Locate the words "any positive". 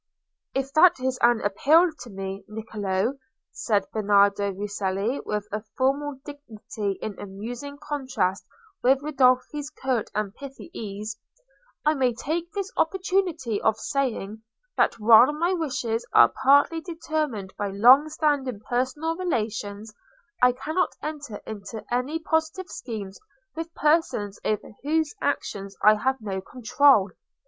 21.93-22.69